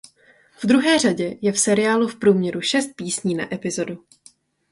V 0.63 0.65
druhé 0.65 0.99
řadě 0.99 1.37
je 1.41 1.51
v 1.51 1.59
seriálu 1.59 2.07
v 2.07 2.15
průměru 2.19 2.61
šest 2.61 2.87
písní 2.95 3.35
na 3.35 3.53
epizodu. 3.53 4.05